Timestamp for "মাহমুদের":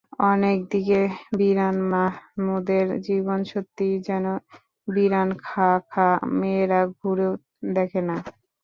1.91-2.87